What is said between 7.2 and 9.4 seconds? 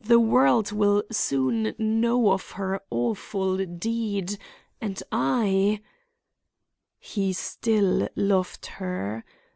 still loved her!